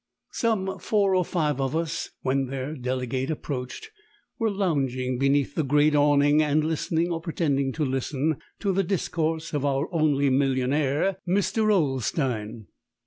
[0.31, 3.91] Some four or five of us, when their delegate approached,
[4.39, 9.53] were lounging beneath the great awning and listening, or pretending to listen, to the discourse
[9.53, 11.71] of our only millionaire, Mr.
[11.71, 12.65] Olstein.